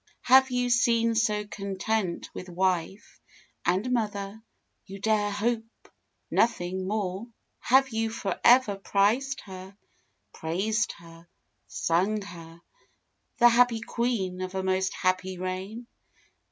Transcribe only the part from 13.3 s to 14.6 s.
The happy queen of